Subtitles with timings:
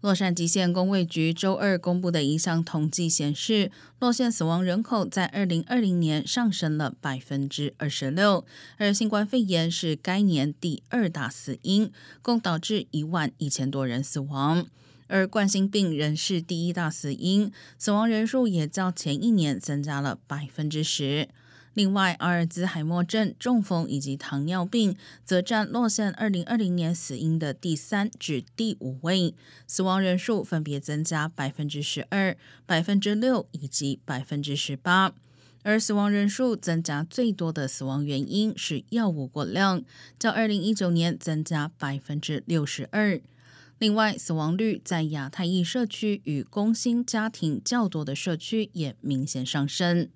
[0.00, 11.90] 洛杉矶县公卫局周二公布的一项统计显示，洛县死亡人口在二零二零年上升了百分之二十六，而新冠肺炎是该年第二大死因，
[12.22, 14.66] 共导致一万一千多人死亡。
[15.08, 21.28] 而冠心病仍是第一大死因，死亡人数也较前一年增加了百分之十。
[21.78, 29.32] 另外，阿尔兹海默症、中风以及糖尿病则占洛县二零二零年死因的第三至第五位，
[29.64, 32.36] 死亡人数分别增加百分之十二、
[32.66, 35.14] 百分之六以及百分之十八。
[35.62, 39.84] 而死亡人数增加最多的死亡原因是药物过量，
[40.18, 43.20] 较二零一九年增加百分之六十二。
[43.78, 50.08] 另外，死亡率在亚太裔社区与工薪家庭较多的社区也明显上升。